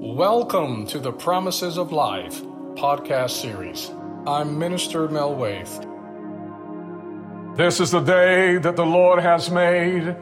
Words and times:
Welcome 0.00 0.86
to 0.86 1.00
the 1.00 1.10
Promises 1.10 1.76
of 1.76 1.90
Life 1.90 2.40
podcast 2.76 3.30
series. 3.30 3.90
I'm 4.28 4.56
Minister 4.56 5.08
Mel 5.08 5.34
Waith. 5.34 5.84
This 7.56 7.80
is 7.80 7.90
the 7.90 7.98
day 7.98 8.58
that 8.58 8.76
the 8.76 8.86
Lord 8.86 9.20
has 9.20 9.50
made. 9.50 10.14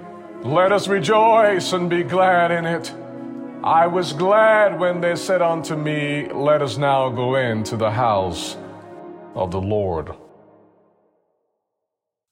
Let 0.42 0.72
us 0.72 0.88
rejoice 0.88 1.74
and 1.74 1.90
be 1.90 2.04
glad 2.04 2.52
in 2.52 2.64
it. 2.64 2.90
I 3.62 3.86
was 3.86 4.14
glad 4.14 4.80
when 4.80 5.02
they 5.02 5.14
said 5.14 5.42
unto 5.42 5.76
me, 5.76 6.26
Let 6.32 6.62
us 6.62 6.78
now 6.78 7.10
go 7.10 7.34
into 7.34 7.76
the 7.76 7.90
house 7.90 8.56
of 9.34 9.50
the 9.50 9.60
Lord. 9.60 10.10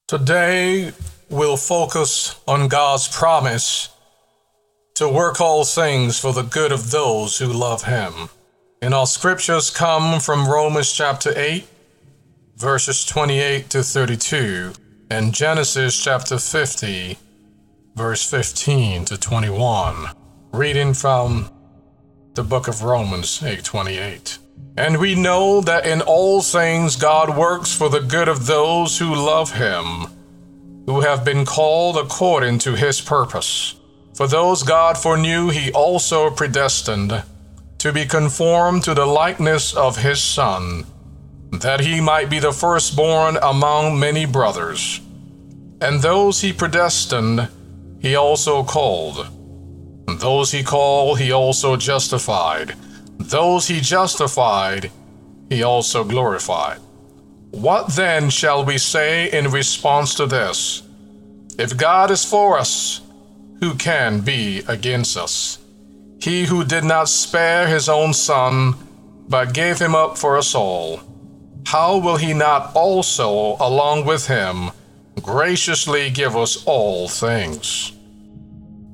Today, 0.09 0.93
we'll 1.29 1.59
focus 1.59 2.41
on 2.49 2.69
God's 2.69 3.07
promise 3.07 3.94
to 4.95 5.09
work 5.09 5.41
all 5.41 5.65
things 5.65 6.19
for 6.19 6.33
the 6.33 6.43
good 6.43 6.73
of 6.73 6.91
those 6.91 7.39
who 7.39 7.47
love 7.47 7.85
Him. 7.85 8.13
And 8.81 8.95
our 8.95 9.07
scriptures 9.07 9.71
come 9.71 10.21
from 10.21 10.49
Romans 10.49 10.93
chapter 10.93 11.33
8, 11.35 11.67
verses 12.57 13.05
28 13.05 13.71
to 13.71 13.83
32, 13.83 14.73
and 15.11 15.35
Genesis 15.35 16.03
chapter 16.03 16.39
50, 16.39 17.19
verse 17.97 18.29
15 18.31 19.05
to 19.07 19.19
21. 19.19 20.11
Reading 20.53 20.95
from 20.95 21.51
the 22.35 22.45
book 22.45 22.69
of 22.69 22.83
Romans 22.83 23.41
8:28. 23.43 24.39
And 24.77 24.99
we 24.99 25.15
know 25.15 25.61
that 25.61 25.87
in 25.87 26.01
all 26.03 26.43
things 26.43 26.97
God 26.97 27.37
works 27.37 27.73
for 27.73 27.89
the 27.89 28.01
good 28.01 28.29
of 28.29 28.47
those 28.47 28.99
who 28.99 29.15
love 29.15 29.53
him, 29.53 30.07
who 30.87 31.01
have 31.01 31.25
been 31.25 31.45
called 31.45 31.97
according 31.97 32.59
to 32.61 32.75
his 32.75 33.01
purpose. 33.01 33.75
For 34.15 34.29
those 34.29 34.63
God 34.63 34.97
foreknew, 34.97 35.51
he 35.51 35.73
also 35.73 36.31
predestined 36.31 37.23
to 37.79 37.93
be 37.93 38.07
conformed 38.07 38.85
to 38.85 38.95
the 38.95 39.07
likeness 39.07 39.75
of 39.75 39.97
his 39.97 40.23
Son, 40.23 40.87
that 41.51 41.81
he 41.81 42.01
might 42.01 42.31
be 42.31 42.39
the 42.39 42.53
firstborn 42.53 43.37
among 43.43 43.99
many 43.99 44.25
brothers. 44.25 45.01
And 45.81 46.01
those 46.01 46.41
he 46.41 46.53
predestined, 46.53 47.49
he 48.01 48.15
also 48.15 48.63
called. 48.63 49.27
Those 50.07 50.53
he 50.53 50.63
called, 50.63 51.19
he 51.19 51.33
also 51.33 51.77
justified. 51.77 52.75
Those 53.19 53.67
he 53.67 53.81
justified, 53.81 54.91
he 55.49 55.63
also 55.63 56.05
glorified. 56.05 56.79
What 57.51 57.89
then 57.95 58.31
shall 58.31 58.65
we 58.65 58.79
say 58.79 59.31
in 59.31 59.51
response 59.51 60.15
to 60.15 60.27
this? 60.27 60.83
If 61.59 61.77
God 61.77 62.11
is 62.11 62.25
for 62.25 62.59
us, 62.59 63.01
who 63.65 63.75
can 63.75 64.21
be 64.21 64.63
against 64.69 65.17
us? 65.17 65.59
He 66.21 66.45
who 66.45 66.65
did 66.65 66.85
not 66.85 67.09
spare 67.09 67.67
his 67.67 67.89
own 67.89 68.13
son, 68.13 68.75
but 69.27 69.55
gave 69.55 69.79
him 69.79 69.95
up 69.95 70.19
for 70.19 70.37
us 70.37 70.55
all, 70.55 71.01
how 71.67 71.97
will 71.97 72.19
he 72.19 72.35
not 72.35 72.77
also, 72.77 73.57
along 73.59 74.05
with 74.05 74.27
him, 74.27 74.71
graciously 75.23 76.11
give 76.11 76.37
us 76.37 76.63
all 76.67 77.09
things? 77.09 77.93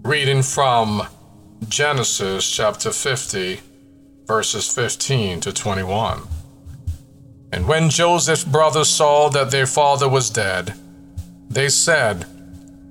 Reading 0.02 0.42
from 0.42 1.02
Genesis 1.68 2.48
chapter 2.48 2.92
50, 2.92 3.60
verses 4.26 4.72
15 4.72 5.40
to 5.40 5.52
21. 5.52 6.22
And 7.52 7.66
when 7.66 7.90
Joseph's 7.90 8.44
brothers 8.44 8.88
saw 8.88 9.30
that 9.30 9.50
their 9.50 9.66
father 9.66 10.08
was 10.08 10.30
dead, 10.30 10.74
they 11.48 11.68
said, 11.68 12.24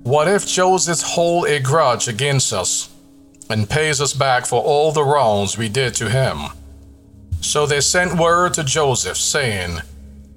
what 0.02 0.28
if 0.28 0.46
Joseph 0.46 1.02
hold 1.02 1.46
a 1.46 1.60
grudge 1.60 2.08
against 2.08 2.54
us 2.54 2.88
and 3.50 3.68
pays 3.68 4.00
us 4.00 4.14
back 4.14 4.46
for 4.46 4.62
all 4.62 4.92
the 4.92 5.04
wrongs 5.04 5.58
we 5.58 5.68
did 5.68 5.94
to 5.96 6.08
him? 6.08 6.48
So 7.42 7.66
they 7.66 7.82
sent 7.82 8.18
word 8.18 8.54
to 8.54 8.64
Joseph, 8.64 9.18
saying, 9.18 9.80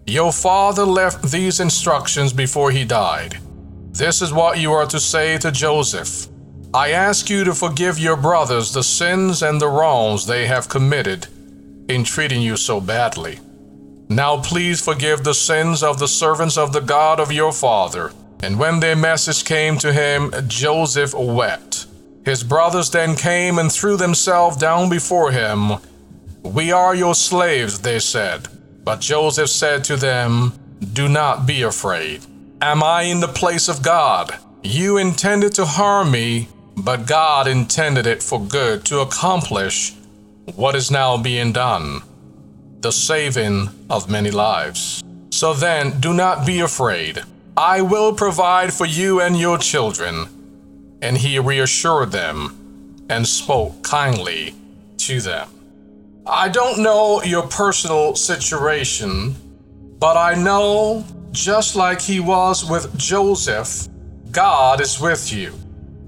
Your 0.06 0.34
father 0.34 0.84
left 0.84 1.32
these 1.32 1.62
instructions 1.62 2.34
before 2.34 2.72
he 2.72 2.84
died. 2.84 3.38
This 3.92 4.22
is 4.22 4.34
what 4.34 4.60
you 4.60 4.74
are 4.74 4.88
to 4.88 5.00
say 5.00 5.38
to 5.38 5.52
Joseph 5.52 6.28
I 6.74 6.90
ask 6.92 7.30
you 7.30 7.44
to 7.44 7.54
forgive 7.54 8.00
your 8.00 8.18
brothers 8.18 8.74
the 8.74 8.84
sins 8.84 9.44
and 9.44 9.62
the 9.62 9.68
wrongs 9.68 10.26
they 10.26 10.48
have 10.48 10.68
committed 10.68 11.28
in 11.88 12.04
treating 12.04 12.42
you 12.42 12.58
so 12.58 12.82
badly. 12.82 13.40
Now 14.10 14.42
please 14.42 14.84
forgive 14.84 15.24
the 15.24 15.36
sins 15.36 15.84
of 15.84 16.00
the 16.00 16.08
servants 16.08 16.58
of 16.58 16.74
the 16.74 16.82
God 16.82 17.20
of 17.20 17.32
your 17.32 17.54
father 17.54 18.12
and 18.44 18.60
when 18.60 18.82
their 18.82 18.96
message 18.96 19.46
came 19.46 19.78
to 19.78 19.94
him, 19.94 20.34
Joseph 20.48 21.14
wept. 21.14 21.88
His 22.26 22.44
brothers 22.44 22.90
then 22.90 23.16
came 23.16 23.58
and 23.58 23.72
threw 23.72 23.96
themselves 23.96 24.58
down 24.58 24.90
before 24.90 25.32
him. 25.32 25.80
We 26.44 26.74
are 26.74 26.94
your 26.94 27.16
slaves, 27.16 27.80
they 27.80 28.00
said. 28.00 28.50
But 28.84 29.00
Joseph 29.00 29.50
said 29.50 29.86
to 29.86 29.96
them, 29.96 30.52
Do 30.92 31.08
not 31.08 31.46
be 31.48 31.62
afraid. 31.62 32.26
Am 32.62 32.84
I 32.84 33.04
in 33.04 33.22
the 33.22 33.30
place 33.30 33.70
of 33.70 33.82
God? 33.82 34.38
You 34.62 34.98
intended 34.98 35.54
to 35.56 35.66
harm 35.66 36.12
me, 36.12 36.50
but 36.76 37.08
God 37.08 37.48
intended 37.48 38.06
it 38.06 38.22
for 38.22 38.42
good 38.42 38.84
to 38.86 39.00
accomplish 39.00 39.94
what 40.56 40.76
is 40.76 40.92
now 40.92 41.16
being 41.18 41.54
done 41.54 42.02
the 42.82 42.92
saving 42.92 43.70
of 43.90 44.10
many 44.10 44.30
lives. 44.30 45.02
So 45.30 45.54
then, 45.54 46.02
do 46.02 46.14
not 46.14 46.46
be 46.46 46.60
afraid. 46.60 47.24
I 47.56 47.82
will 47.82 48.14
provide 48.14 48.74
for 48.74 48.86
you 48.86 49.22
and 49.22 49.40
your 49.40 49.58
children. 49.58 50.28
And 51.02 51.18
he 51.18 51.38
reassured 51.38 52.12
them 52.12 53.06
and 53.10 53.28
spoke 53.28 53.84
kindly 53.84 54.56
to 54.98 55.22
them. 55.22 55.50
I 56.26 56.50
don't 56.50 56.82
know 56.82 57.22
your 57.22 57.46
personal 57.48 58.16
situation, 58.16 59.36
but 60.00 60.18
I 60.18 60.34
know, 60.36 61.06
just 61.32 61.76
like 61.76 62.02
he 62.02 62.20
was 62.20 62.68
with 62.68 62.98
Joseph, 62.98 63.88
God 64.32 64.82
is 64.82 65.00
with 65.00 65.32
you. 65.32 65.54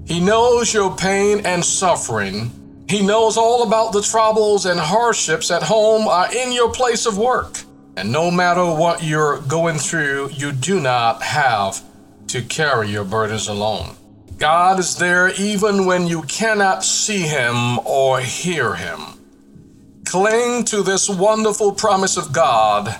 He 0.06 0.18
knows 0.18 0.72
your 0.72 0.96
pain 0.96 1.44
and 1.44 1.64
suffering. 1.64 2.50
He 2.88 3.06
knows 3.06 3.36
all 3.36 3.62
about 3.64 3.92
the 3.92 4.00
troubles 4.00 4.64
and 4.66 4.80
hardships 4.80 5.50
at 5.50 5.62
home 5.62 6.08
or 6.08 6.26
in 6.32 6.50
your 6.50 6.72
place 6.72 7.06
of 7.06 7.18
work. 7.18 7.65
And 7.96 8.12
no 8.12 8.30
matter 8.30 8.64
what 8.64 9.02
you're 9.02 9.40
going 9.40 9.78
through, 9.78 10.30
you 10.30 10.52
do 10.52 10.80
not 10.80 11.22
have 11.22 11.82
to 12.28 12.42
carry 12.42 12.90
your 12.90 13.04
burdens 13.04 13.48
alone. 13.48 13.96
God 14.38 14.78
is 14.78 14.96
there 14.96 15.32
even 15.40 15.86
when 15.86 16.06
you 16.06 16.22
cannot 16.22 16.84
see 16.84 17.22
Him 17.22 17.78
or 17.80 18.20
hear 18.20 18.74
Him. 18.74 19.00
Cling 20.04 20.64
to 20.66 20.82
this 20.82 21.08
wonderful 21.08 21.72
promise 21.72 22.16
of 22.16 22.32
God 22.32 22.94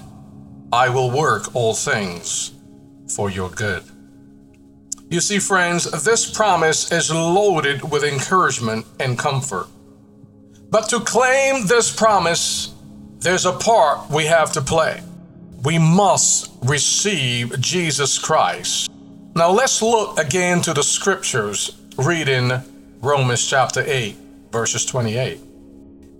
I 0.72 0.88
will 0.88 1.10
work 1.10 1.54
all 1.54 1.74
things 1.74 2.52
for 3.14 3.30
your 3.30 3.50
good. 3.50 3.84
You 5.08 5.20
see, 5.20 5.38
friends, 5.38 5.84
this 6.04 6.28
promise 6.28 6.90
is 6.90 7.12
loaded 7.12 7.88
with 7.88 8.02
encouragement 8.02 8.84
and 8.98 9.16
comfort. 9.16 9.68
But 10.70 10.88
to 10.88 11.00
claim 11.00 11.66
this 11.66 11.94
promise 11.94 12.74
there's 13.26 13.44
a 13.44 13.52
part 13.52 14.08
we 14.08 14.24
have 14.24 14.52
to 14.52 14.60
play. 14.60 15.02
We 15.64 15.80
must 15.80 16.52
receive 16.62 17.60
Jesus 17.60 18.20
Christ. 18.20 18.88
Now 19.34 19.50
let's 19.50 19.82
look 19.82 20.16
again 20.16 20.62
to 20.62 20.72
the 20.72 20.84
scriptures, 20.84 21.76
reading 21.98 22.52
Romans 23.00 23.44
chapter 23.44 23.82
8, 23.84 24.16
verses 24.52 24.86
28. 24.86 25.40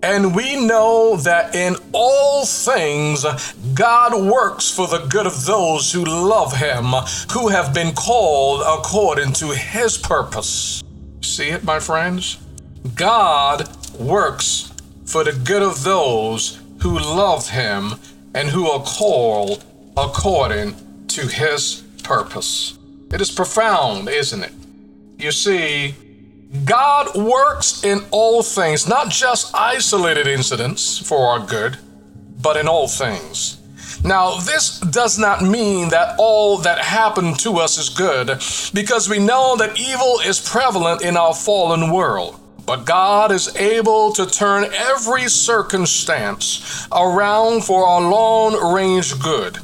And 0.03 0.35
we 0.35 0.67
know 0.67 1.15
that 1.19 1.55
in 1.55 1.77
all 1.93 2.45
things 2.45 3.25
God 3.75 4.21
works 4.21 4.69
for 4.69 4.89
the 4.89 5.07
good 5.07 5.29
of 5.29 5.47
those 5.47 5.93
who 5.93 6.05
love 6.05 6.57
Him, 6.57 6.87
who 7.31 7.47
have 7.51 7.73
been 7.73 7.95
called 7.95 8.63
according 8.67 9.33
to 9.35 9.51
His 9.55 9.97
purpose. 9.97 10.83
See 11.21 11.51
it, 11.51 11.63
my 11.63 11.79
friends? 11.79 12.39
God 12.97 13.69
works 13.95 14.73
for 15.05 15.23
the 15.23 15.33
good 15.33 15.63
of 15.63 15.85
those 15.85 16.66
who 16.81 16.99
love 16.99 17.49
him 17.51 17.95
and 18.35 18.49
who 18.49 18.69
are 18.69 18.83
called 18.83 19.65
according 19.97 20.75
to 21.09 21.27
his 21.27 21.83
purpose. 22.03 22.79
It 23.13 23.21
is 23.21 23.31
profound, 23.31 24.09
isn't 24.09 24.43
it? 24.43 24.53
You 25.19 25.33
see, 25.33 25.95
God 26.65 27.17
works 27.17 27.85
in 27.85 28.01
all 28.11 28.43
things, 28.43 28.87
not 28.89 29.11
just 29.11 29.55
isolated 29.55 30.27
incidents 30.27 30.99
for 30.99 31.29
our 31.29 31.47
good, 31.47 31.79
but 32.43 32.57
in 32.57 32.69
all 32.69 32.89
things. 32.89 33.59
Now, 34.05 34.37
this 34.37 34.79
does 34.79 35.19
not 35.19 35.43
mean 35.43 35.89
that 35.89 36.17
all 36.19 36.59
that 36.59 36.79
happened 36.79 37.39
to 37.41 37.57
us 37.57 37.79
is 37.79 37.89
good, 37.89 38.27
because 38.75 39.09
we 39.09 39.19
know 39.19 39.57
that 39.57 39.81
evil 39.81 40.21
is 40.25 40.39
prevalent 40.39 41.03
in 41.03 41.17
our 41.17 41.35
fallen 41.35 41.91
world. 41.91 42.39
But 42.67 42.85
God 42.85 43.31
is 43.31 43.55
able 43.57 44.13
to 44.13 44.27
turn 44.27 44.65
every 44.75 45.29
circumstance 45.29 46.89
around 46.91 47.65
for 47.65 47.87
our 47.87 48.03
long 48.03 48.75
range 48.75 49.19
good. 49.21 49.59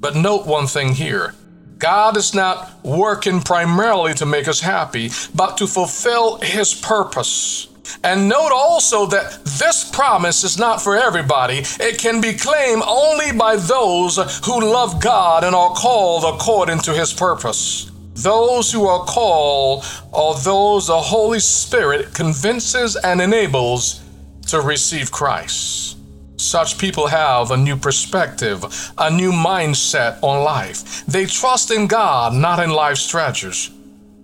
But 0.00 0.16
note 0.16 0.44
one 0.46 0.66
thing 0.66 0.94
here 0.94 1.34
God 1.78 2.16
is 2.16 2.34
not 2.34 2.84
working 2.84 3.40
primarily 3.40 4.14
to 4.14 4.26
make 4.26 4.48
us 4.48 4.60
happy, 4.60 5.10
but 5.34 5.56
to 5.58 5.68
fulfill 5.68 6.38
His 6.38 6.74
purpose. 6.74 7.68
And 8.02 8.28
note 8.28 8.52
also 8.52 9.06
that 9.06 9.44
this 9.44 9.88
promise 9.88 10.42
is 10.42 10.58
not 10.58 10.82
for 10.82 10.96
everybody. 10.96 11.62
It 11.80 11.98
can 11.98 12.20
be 12.20 12.34
claimed 12.34 12.82
only 12.86 13.32
by 13.32 13.56
those 13.56 14.16
who 14.44 14.60
love 14.60 15.00
God 15.00 15.44
and 15.44 15.54
are 15.54 15.74
called 15.74 16.24
according 16.24 16.80
to 16.80 16.92
his 16.92 17.12
purpose. 17.12 17.91
Those 18.14 18.70
who 18.70 18.86
are 18.86 19.04
called 19.04 19.84
are 20.12 20.38
those 20.40 20.86
the 20.86 21.00
Holy 21.00 21.40
Spirit 21.40 22.14
convinces 22.14 22.96
and 22.96 23.20
enables 23.20 24.02
to 24.48 24.60
receive 24.60 25.10
Christ. 25.10 25.96
Such 26.36 26.76
people 26.76 27.06
have 27.06 27.50
a 27.50 27.56
new 27.56 27.76
perspective, 27.76 28.64
a 28.98 29.10
new 29.10 29.32
mindset 29.32 30.22
on 30.22 30.44
life. 30.44 31.06
They 31.06 31.24
trust 31.24 31.70
in 31.70 31.86
God, 31.86 32.34
not 32.34 32.58
in 32.58 32.70
life's 32.70 33.06
treasures, 33.08 33.70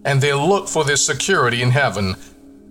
and 0.04 0.20
they 0.20 0.34
look 0.34 0.68
for 0.68 0.84
their 0.84 0.96
security 0.96 1.62
in 1.62 1.70
heaven 1.70 2.16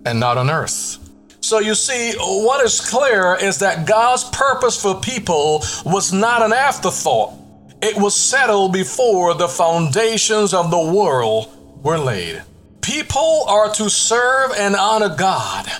and 0.04 0.20
not 0.20 0.38
on 0.38 0.50
earth. 0.50 0.98
So 1.40 1.60
you 1.60 1.74
see, 1.74 2.12
what 2.18 2.64
is 2.64 2.80
clear 2.80 3.36
is 3.40 3.58
that 3.58 3.86
God's 3.86 4.24
purpose 4.24 4.80
for 4.80 5.00
people 5.00 5.64
was 5.84 6.12
not 6.12 6.42
an 6.42 6.52
afterthought. 6.52 7.32
It 7.80 7.96
was 7.96 8.16
settled 8.16 8.72
before 8.72 9.34
the 9.34 9.48
foundations 9.48 10.52
of 10.52 10.70
the 10.70 10.92
world 10.92 11.48
were 11.82 11.98
laid. 11.98 12.42
People 12.80 13.44
are 13.46 13.72
to 13.74 13.88
serve 13.88 14.52
and 14.56 14.74
honor 14.74 15.14
God. 15.14 15.70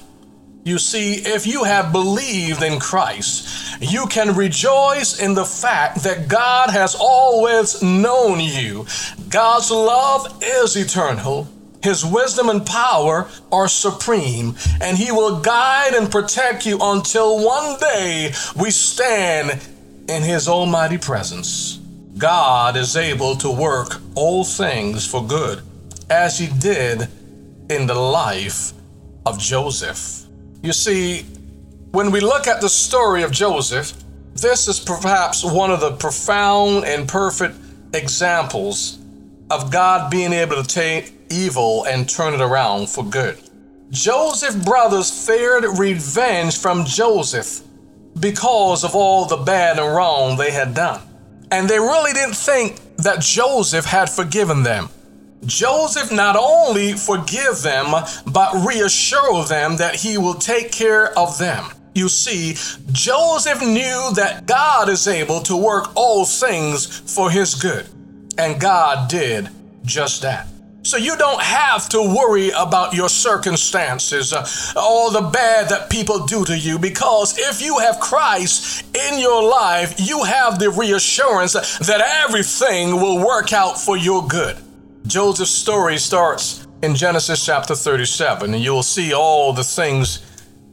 You 0.65 0.79
see, 0.79 1.15
if 1.15 1.47
you 1.47 1.65
have 1.65 1.93
believed 1.93 2.63
in 2.63 2.79
Christ, 2.79 3.81
you 3.81 4.07
can 4.07 4.37
rejoice 4.37 5.19
in 5.19 5.35
the 5.35 5.45
fact 5.45 6.03
that 6.03 6.29
God 6.29 6.71
has 6.71 6.95
always 6.95 7.83
known 7.83 8.39
you. 8.39 8.87
God's 9.29 9.71
love 9.71 10.41
is 10.43 10.77
eternal. 10.77 11.49
His 11.83 12.05
wisdom 12.05 12.49
and 12.49 12.67
power 12.67 13.29
are 13.51 13.69
supreme, 13.69 14.57
and 14.81 14.99
He 14.99 15.11
will 15.11 15.41
guide 15.41 15.95
and 15.95 16.11
protect 16.11 16.67
you 16.67 16.79
until 16.81 17.45
one 17.45 17.79
day 17.81 18.33
we 18.55 18.71
stand 18.71 19.61
in 20.09 20.23
His 20.23 20.49
almighty 20.49 20.99
presence. 20.99 21.78
God 22.19 22.77
is 22.77 22.97
able 22.97 23.37
to 23.37 23.51
work 23.51 24.01
all 24.17 24.45
things 24.45 25.07
for 25.07 25.25
good, 25.25 25.63
as 26.11 26.37
He 26.37 26.49
did 26.49 27.09
in 27.71 27.87
the 27.87 27.95
life 27.95 28.73
of 29.25 29.39
Joseph. 29.39 30.27
You 30.63 30.73
see, 30.73 31.23
when 31.93 32.11
we 32.11 32.21
look 32.21 32.49
at 32.49 32.61
the 32.61 32.69
story 32.69 33.23
of 33.23 33.31
Joseph, 33.31 33.93
this 34.35 34.67
is 34.67 34.81
perhaps 34.81 35.45
one 35.45 35.71
of 35.71 35.81
the 35.81 35.93
profound 35.93 36.85
and 36.85 37.09
perfect 37.09 37.57
examples 37.95 38.99
of 39.51 39.71
God 39.71 40.11
being 40.11 40.33
able 40.33 40.63
to 40.63 40.69
take 40.69 41.13
evil 41.31 41.85
and 41.85 42.09
turn 42.09 42.35
it 42.35 42.41
around 42.41 42.89
for 42.89 43.05
good. 43.05 43.39
Joseph's 43.91 44.57
brothers 44.65 45.27
feared 45.27 45.65
revenge 45.79 46.59
from 46.59 46.85
Joseph 46.85 47.63
because 48.19 48.85
of 48.85 48.95
all 48.95 49.25
the 49.25 49.37
bad 49.37 49.79
and 49.79 49.95
wrong 49.95 50.37
they 50.37 50.51
had 50.51 50.75
done. 50.75 51.01
And 51.51 51.69
they 51.69 51.79
really 51.79 52.13
didn't 52.13 52.37
think 52.37 52.81
that 52.97 53.21
Joseph 53.21 53.85
had 53.85 54.11
forgiven 54.11 54.63
them. 54.63 54.89
Joseph 55.47 56.11
not 56.11 56.37
only 56.37 56.95
forgive 56.95 57.63
them, 57.63 57.95
but 58.27 58.67
reassure 58.67 59.45
them 59.45 59.77
that 59.77 59.95
he 59.95 60.19
will 60.19 60.35
take 60.35 60.73
care 60.73 61.17
of 61.19 61.39
them. 61.39 61.65
You 61.95 62.09
see, 62.09 62.55
Joseph 62.93 63.61
knew 63.61 64.11
that 64.15 64.47
God 64.47 64.89
is 64.89 65.07
able 65.09 65.41
to 65.43 65.57
work 65.57 65.91
all 65.97 66.25
things 66.25 66.87
for 67.15 67.31
his 67.31 67.55
good. 67.55 67.89
And 68.37 68.61
God 68.61 69.09
did 69.09 69.49
just 69.85 70.23
that. 70.23 70.47
So 70.89 70.97
you 70.97 71.19
don't 71.19 71.43
have 71.43 71.87
to 71.91 72.01
worry 72.01 72.49
about 72.57 72.95
your 72.95 73.11
circumstances, 73.11 74.33
uh, 74.33 74.49
all 74.75 75.11
the 75.11 75.21
bad 75.21 75.69
that 75.69 75.91
people 75.91 76.25
do 76.25 76.47
to 76.47 76.57
you, 76.57 76.79
because 76.79 77.37
if 77.39 77.61
you 77.61 77.79
have 77.79 78.01
Christ 78.01 78.87
in 78.97 79.19
your 79.19 79.43
life, 79.43 79.97
you 79.99 80.25
have 80.25 80.59
the 80.59 80.71
reassurance 80.71 81.53
that 81.53 82.01
everything 82.25 82.93
will 83.03 83.23
work 83.23 83.53
out 83.53 83.79
for 83.79 83.99
your 83.99 84.27
good. 84.27 84.57
Joseph's 85.07 85.51
story 85.51 85.99
starts 85.99 86.67
in 86.81 86.95
Genesis 86.95 87.45
chapter 87.45 87.75
37, 87.75 88.55
and 88.55 88.65
you'll 88.65 88.83
see 88.83 89.13
all 89.13 89.53
the 89.53 89.65
things 89.65 90.21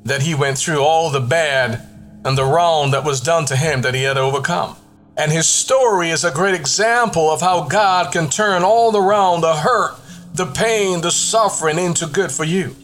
that 0.05 0.21
he 0.21 0.33
went 0.33 0.57
through, 0.57 0.79
all 0.79 1.09
the 1.09 1.19
bad 1.19 1.85
and 2.23 2.37
the 2.37 2.45
wrong 2.45 2.91
that 2.91 3.03
was 3.03 3.19
done 3.19 3.43
to 3.47 3.57
him 3.57 3.81
that 3.81 3.93
he 3.93 4.03
had 4.03 4.17
overcome. 4.17 4.77
And 5.17 5.29
his 5.29 5.45
story 5.45 6.09
is 6.09 6.23
a 6.23 6.31
great 6.31 6.55
example 6.55 7.29
of 7.29 7.41
how 7.41 7.67
God 7.67 8.13
can 8.13 8.29
turn 8.29 8.63
all 8.63 8.95
around 8.95 9.41
the 9.41 9.55
hurt 9.55 9.97
the 10.35 10.45
pain, 10.45 11.01
the 11.01 11.11
suffering 11.11 11.79
into 11.79 12.07
good 12.07 12.31
for 12.31 12.43
you. 12.43 12.75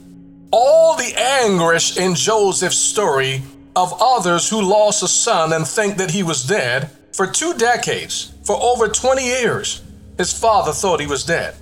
All 0.51 0.95
the 0.95 1.13
anguish 1.18 1.98
in 1.98 2.15
Joseph's 2.15 2.77
story 2.77 3.42
of 3.75 3.94
others 4.01 4.50
who 4.50 4.62
lost 4.62 5.03
a 5.03 5.07
son 5.07 5.53
and 5.53 5.68
think 5.68 5.98
that 5.98 6.12
he 6.12 6.24
was 6.24 6.45
dead 6.45 6.89
for 7.13 7.27
two 7.27 7.53
decades, 7.53 8.33
for 8.44 8.56
over 8.62 8.88
20 8.88 9.24
years, 9.24 9.83
his 10.18 10.31
father 10.38 10.71
thought 10.71 11.00
he 11.00 11.07
was 11.07 11.25
dead. 11.25 11.56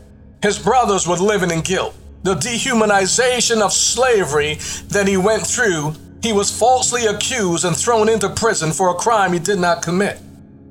His 0.44 0.59
brothers 0.59 1.07
were 1.07 1.18
living 1.18 1.51
in 1.51 1.62
guilt. 1.62 1.95
The 2.24 2.35
dehumanization 2.35 3.62
of 3.62 3.74
slavery 3.74 4.56
that 4.89 5.07
he 5.07 5.18
went 5.18 5.45
through, 5.45 5.95
he 6.21 6.33
was 6.33 6.56
falsely 6.56 7.07
accused 7.07 7.65
and 7.65 7.75
thrown 7.75 8.09
into 8.09 8.30
prison 8.30 8.71
for 8.71 8.89
a 8.89 8.94
crime 8.94 9.33
he 9.33 9.39
did 9.39 9.59
not 9.59 9.81
commit. 9.81 10.19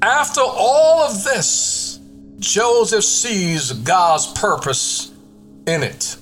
After 0.00 0.42
all 0.42 1.02
of 1.02 1.24
this, 1.24 1.46
Joseph 2.38 3.04
sees 3.04 3.72
God's 3.72 4.26
purpose 4.32 5.10
in 5.66 5.82
it. 5.82 6.16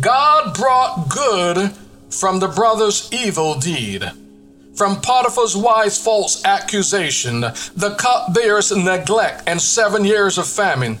God 0.00 0.54
brought 0.54 1.08
good 1.08 1.72
from 2.10 2.40
the 2.40 2.48
brother's 2.48 3.08
evil 3.12 3.58
deed, 3.58 4.04
from 4.74 5.00
Potiphar's 5.00 5.56
wife's 5.56 6.02
false 6.02 6.44
accusation, 6.44 7.40
the 7.40 7.96
cupbearer's 7.98 8.70
neglect, 8.70 9.44
and 9.46 9.60
seven 9.60 10.04
years 10.04 10.36
of 10.36 10.46
famine. 10.46 11.00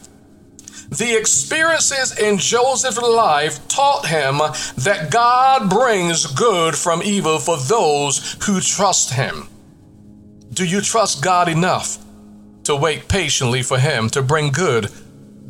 The 0.88 1.16
experiences 1.16 2.18
in 2.18 2.38
Joseph's 2.38 2.98
life 2.98 3.68
taught 3.68 4.06
him 4.06 4.38
that 4.78 5.10
God 5.10 5.70
brings 5.70 6.26
good 6.26 6.74
from 6.74 7.02
evil 7.02 7.38
for 7.38 7.56
those 7.58 8.36
who 8.44 8.60
trust 8.60 9.12
him. 9.12 9.48
Do 10.52 10.64
you 10.64 10.80
trust 10.80 11.22
God 11.22 11.48
enough 11.48 11.98
to 12.70 12.76
wait 12.76 13.08
patiently 13.08 13.62
for 13.62 13.78
Him 13.78 14.08
to 14.10 14.22
bring 14.22 14.52
good 14.52 14.90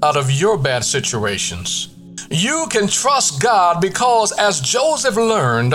out 0.02 0.16
of 0.16 0.30
your 0.30 0.56
bad 0.56 0.82
situations. 0.82 1.94
You 2.30 2.66
can 2.70 2.88
trust 2.88 3.42
God 3.42 3.80
because, 3.82 4.32
as 4.32 4.58
Joseph 4.60 5.16
learned, 5.16 5.74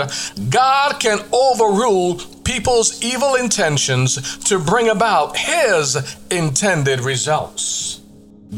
God 0.50 0.98
can 0.98 1.20
overrule 1.32 2.20
people's 2.42 3.00
evil 3.00 3.36
intentions 3.36 4.38
to 4.46 4.58
bring 4.58 4.88
about 4.88 5.36
His 5.36 6.16
intended 6.30 7.00
results. 7.00 8.00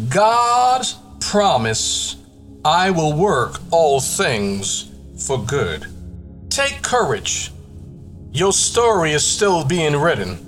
God's 0.09 0.97
promise 1.21 2.17
I 2.65 2.91
will 2.91 3.13
work 3.13 3.61
all 3.71 4.01
things 4.01 4.91
for 5.27 5.39
good. 5.45 5.87
Take 6.49 6.81
courage. 6.81 7.51
Your 8.33 8.53
story 8.53 9.13
is 9.13 9.25
still 9.25 9.63
being 9.63 9.95
written. 9.95 10.48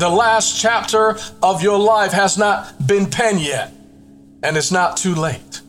The 0.00 0.08
last 0.08 0.58
chapter 0.58 1.18
of 1.42 1.62
your 1.62 1.78
life 1.78 2.12
has 2.12 2.38
not 2.38 2.86
been 2.86 3.10
penned 3.10 3.42
yet, 3.42 3.70
and 4.42 4.56
it's 4.56 4.72
not 4.72 4.96
too 4.96 5.14
late. 5.14 5.60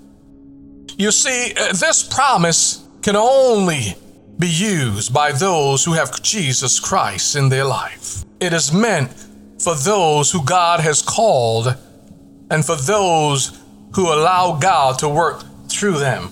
You 0.98 1.12
see, 1.12 1.54
uh, 1.54 1.74
this 1.74 2.02
promise 2.02 2.88
can 3.02 3.18
only 3.18 3.98
be 4.40 4.48
used 4.48 5.14
by 5.14 5.34
those 5.34 5.84
who 5.84 5.92
have 5.92 6.24
Jesus 6.24 6.80
Christ 6.80 7.36
in 7.36 7.50
their 7.50 7.66
life. 7.66 8.24
It 8.40 8.54
is 8.54 8.72
meant 8.72 9.12
for 9.60 9.76
those 9.76 10.32
who 10.32 10.46
God 10.46 10.80
has 10.80 11.02
called 11.02 11.76
and 12.50 12.64
for 12.66 12.78
those 12.78 13.60
who 13.96 14.14
allow 14.14 14.58
God 14.58 14.98
to 15.00 15.10
work 15.10 15.44
through 15.68 16.00
them 16.00 16.32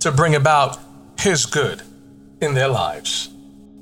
to 0.00 0.10
bring 0.10 0.34
about 0.34 0.80
His 1.20 1.46
good 1.46 1.80
in 2.40 2.54
their 2.54 2.66
lives. 2.66 3.28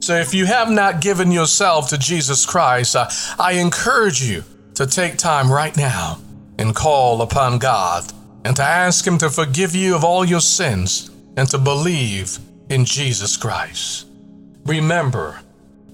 So 0.03 0.17
if 0.17 0.35
you 0.35 0.47
have 0.47 0.69
not 0.69 1.01
given 1.01 1.31
yourself 1.31 1.89
to 1.91 1.97
Jesus 1.97 2.45
Christ, 2.45 2.97
uh, 2.97 3.09
I 3.39 3.53
encourage 3.53 4.21
you 4.21 4.43
to 4.75 4.85
take 4.85 5.17
time 5.17 5.49
right 5.49 5.77
now 5.77 6.19
and 6.59 6.75
call 6.75 7.23
upon 7.23 7.61
God 7.61 8.13
and 8.45 8.57
to 8.57 8.65
ask 8.65 9.07
Him 9.07 9.17
to 9.19 9.31
forgive 9.31 9.77
you 9.77 9.95
of 9.95 10.03
all 10.03 10.25
your 10.25 10.41
sins 10.41 11.09
and 11.37 11.49
to 11.51 11.59
believe 11.59 12.37
in 12.69 12.85
Jesus 12.85 13.37
Christ. 13.37 14.09
Remember, 14.67 15.41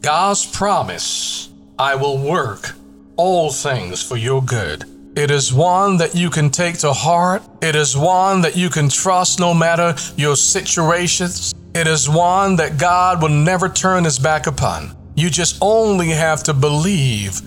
God's 0.00 0.46
promise 0.46 1.50
I 1.78 1.94
will 1.94 2.16
work 2.16 2.72
all 3.16 3.52
things 3.52 4.02
for 4.02 4.16
your 4.16 4.42
good. 4.42 4.86
It 5.18 5.30
is 5.30 5.52
one 5.52 5.98
that 5.98 6.14
you 6.14 6.30
can 6.30 6.48
take 6.48 6.78
to 6.78 6.94
heart. 6.94 7.42
It 7.60 7.76
is 7.76 7.94
one 7.94 8.40
that 8.40 8.56
you 8.56 8.70
can 8.70 8.88
trust 8.88 9.38
no 9.38 9.52
matter 9.52 9.94
your 10.16 10.36
situations. 10.36 11.52
It 11.78 11.86
is 11.86 12.08
one 12.08 12.56
that 12.56 12.76
God 12.76 13.22
will 13.22 13.28
never 13.28 13.68
turn 13.68 14.02
his 14.02 14.18
back 14.18 14.48
upon. 14.48 14.96
You 15.14 15.30
just 15.30 15.58
only 15.60 16.08
have 16.08 16.42
to 16.42 16.52
believe 16.52 17.40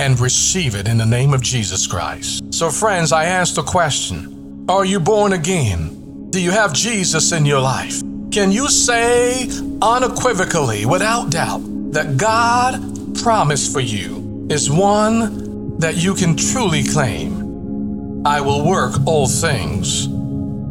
and 0.00 0.18
receive 0.18 0.74
it 0.74 0.88
in 0.88 0.98
the 0.98 1.06
name 1.06 1.32
of 1.32 1.42
Jesus 1.42 1.86
Christ. 1.86 2.52
So, 2.52 2.70
friends, 2.70 3.12
I 3.12 3.26
ask 3.26 3.54
the 3.54 3.62
question 3.62 4.66
Are 4.68 4.84
you 4.84 4.98
born 4.98 5.32
again? 5.32 6.28
Do 6.30 6.40
you 6.40 6.50
have 6.50 6.72
Jesus 6.72 7.30
in 7.30 7.46
your 7.46 7.60
life? 7.60 8.00
Can 8.32 8.50
you 8.50 8.68
say 8.68 9.48
unequivocally, 9.80 10.84
without 10.84 11.30
doubt, 11.30 11.62
that 11.92 12.16
God 12.16 12.82
promised 13.22 13.72
for 13.72 13.80
you 13.80 14.48
is 14.50 14.68
one 14.68 15.78
that 15.78 15.94
you 15.94 16.14
can 16.14 16.36
truly 16.36 16.82
claim? 16.82 18.26
I 18.26 18.40
will 18.40 18.66
work 18.66 18.94
all 19.06 19.28
things 19.28 20.06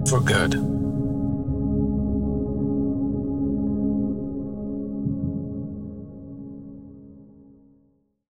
for 0.09 0.19
good. 0.19 0.76